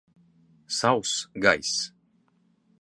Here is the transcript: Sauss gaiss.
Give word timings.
Sauss 0.65 1.29
gaiss. 1.39 1.91